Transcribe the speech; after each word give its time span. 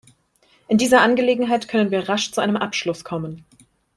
In 0.67 0.79
dieser 0.79 1.01
Angelegenheit 1.03 1.67
können 1.67 1.91
wir 1.91 2.09
rasch 2.09 2.31
zu 2.31 2.41
einem 2.41 2.55
Abschluss 2.55 3.03
kommen. 3.03 3.45